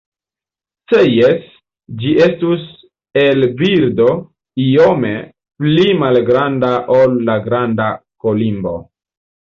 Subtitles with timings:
[0.91, 1.43] Se jes,
[1.99, 2.63] ĝi estus
[3.25, 4.09] el birdo
[4.67, 5.15] iome
[5.63, 7.93] pli malgranda ol la Granda
[8.27, 8.79] kolimbo.